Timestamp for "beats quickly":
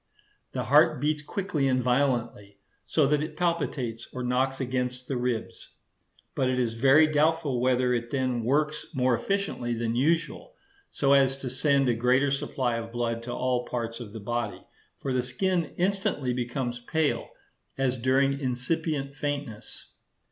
0.99-1.67